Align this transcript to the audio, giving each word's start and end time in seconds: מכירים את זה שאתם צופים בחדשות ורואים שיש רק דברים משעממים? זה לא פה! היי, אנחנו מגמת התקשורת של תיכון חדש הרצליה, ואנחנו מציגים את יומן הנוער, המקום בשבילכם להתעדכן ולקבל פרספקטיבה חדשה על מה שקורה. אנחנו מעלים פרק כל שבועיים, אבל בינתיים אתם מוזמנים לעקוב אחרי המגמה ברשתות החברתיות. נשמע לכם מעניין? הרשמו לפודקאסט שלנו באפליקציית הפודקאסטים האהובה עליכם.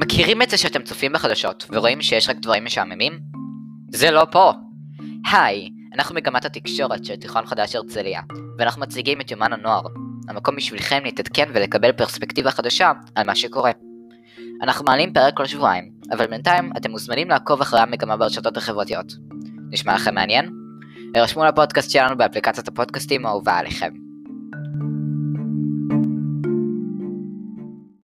מכירים 0.00 0.42
את 0.42 0.50
זה 0.50 0.56
שאתם 0.56 0.82
צופים 0.82 1.12
בחדשות 1.12 1.66
ורואים 1.70 2.02
שיש 2.02 2.28
רק 2.28 2.36
דברים 2.36 2.64
משעממים? 2.64 3.20
זה 3.92 4.10
לא 4.10 4.26
פה! 4.30 4.52
היי, 5.32 5.70
אנחנו 5.94 6.14
מגמת 6.14 6.44
התקשורת 6.44 7.04
של 7.04 7.16
תיכון 7.16 7.46
חדש 7.46 7.76
הרצליה, 7.76 8.20
ואנחנו 8.58 8.80
מציגים 8.80 9.20
את 9.20 9.30
יומן 9.30 9.52
הנוער, 9.52 9.82
המקום 10.28 10.56
בשבילכם 10.56 11.00
להתעדכן 11.04 11.48
ולקבל 11.54 11.92
פרספקטיבה 11.92 12.50
חדשה 12.50 12.92
על 13.14 13.26
מה 13.26 13.34
שקורה. 13.34 13.70
אנחנו 14.62 14.84
מעלים 14.84 15.12
פרק 15.12 15.36
כל 15.36 15.46
שבועיים, 15.46 15.92
אבל 16.12 16.26
בינתיים 16.26 16.72
אתם 16.76 16.90
מוזמנים 16.90 17.28
לעקוב 17.28 17.60
אחרי 17.60 17.80
המגמה 17.80 18.16
ברשתות 18.16 18.56
החברתיות. 18.56 19.12
נשמע 19.70 19.94
לכם 19.94 20.14
מעניין? 20.14 20.50
הרשמו 21.14 21.44
לפודקאסט 21.44 21.90
שלנו 21.90 22.16
באפליקציית 22.16 22.68
הפודקאסטים 22.68 23.26
האהובה 23.26 23.58
עליכם. 23.58 24.09